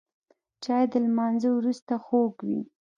[0.63, 2.59] چای د لمانځه وروسته خوږ وي